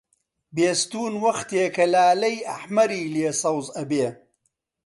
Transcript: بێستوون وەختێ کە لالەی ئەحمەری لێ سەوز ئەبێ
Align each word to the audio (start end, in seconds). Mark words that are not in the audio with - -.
بێستوون 0.55 1.13
وەختێ 1.23 1.65
کە 1.75 1.85
لالەی 1.93 2.45
ئەحمەری 2.49 3.11
لێ 3.15 3.29
سەوز 3.41 3.67
ئەبێ 3.77 4.05